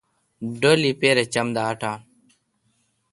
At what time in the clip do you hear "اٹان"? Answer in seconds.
1.71-1.97